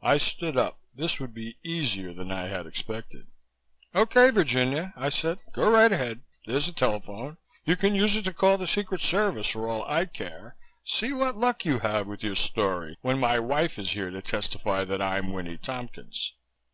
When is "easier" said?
1.62-2.14